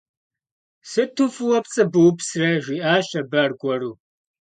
[0.89, 3.91] Sıtu f'ıue pts'ı bupsre,- jji'aş abı argueru.